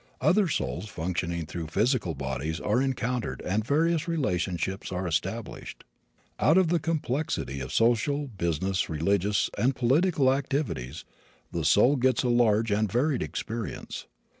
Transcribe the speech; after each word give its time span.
Other 0.19 0.47
souls 0.47 0.89
functioning 0.89 1.45
through 1.45 1.67
physical 1.67 2.15
bodies 2.15 2.59
are 2.59 2.81
encountered 2.81 3.39
and 3.45 3.63
various 3.63 4.07
relationships 4.07 4.91
are 4.91 5.05
established. 5.05 5.83
Out 6.39 6.57
of 6.57 6.69
the 6.69 6.79
complexity 6.79 7.59
of 7.59 7.71
social, 7.71 8.25
business, 8.25 8.89
religious 8.89 9.51
and 9.59 9.75
political 9.75 10.33
activities 10.33 11.05
the 11.51 11.63
soul 11.63 11.97
gets 11.97 12.23
a 12.23 12.29
large 12.29 12.71
and 12.71 12.91
varied 12.91 13.21
experience. 13.21 14.07